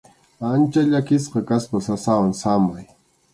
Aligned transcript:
Ancha 0.49 0.81
llakisqa 0.91 1.39
kaspa 1.49 1.77
sasawan 1.87 2.33
samay. 2.41 2.85